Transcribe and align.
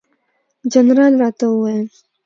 جنرال 0.73 1.13
راته 1.21 1.45
وویل. 1.49 1.87